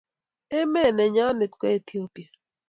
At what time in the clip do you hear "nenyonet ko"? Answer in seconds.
0.97-1.65